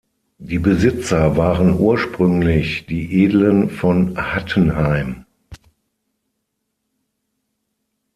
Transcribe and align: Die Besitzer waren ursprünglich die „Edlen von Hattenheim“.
Die 0.39 0.57
Besitzer 0.57 1.37
waren 1.37 1.79
ursprünglich 1.79 2.87
die 2.87 3.23
„Edlen 3.23 3.69
von 3.69 4.17
Hattenheim“. 4.17 5.25